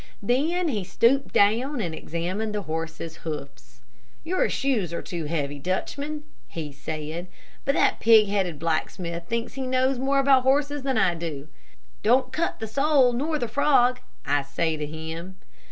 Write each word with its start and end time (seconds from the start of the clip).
Then 0.23 0.69
he 0.69 0.83
stooped 0.83 1.31
down 1.31 1.79
and 1.79 1.93
examined 1.93 2.55
the 2.55 2.63
horse's 2.63 3.17
hoofs. 3.17 3.81
"Your 4.23 4.49
shoes 4.49 4.91
are 4.95 5.01
too 5.03 5.25
heavy, 5.25 5.59
Dutchman," 5.59 6.23
he 6.47 6.71
said; 6.71 7.27
"but 7.65 7.75
that 7.75 7.99
pig 7.99 8.27
headed 8.27 8.57
blacksmith 8.57 9.27
thinks 9.27 9.53
he 9.53 9.67
knows 9.67 9.99
more 9.99 10.17
about 10.17 10.41
horses 10.41 10.81
than 10.81 10.97
I 10.97 11.13
do. 11.13 11.49
'Don't 12.01 12.33
cut 12.33 12.59
the 12.59 12.65
sole 12.65 13.13
nor 13.13 13.37
the 13.37 13.47
frog,' 13.47 13.99
I 14.25 14.41
say 14.41 14.75
to 14.75 14.87
him. 14.87 15.35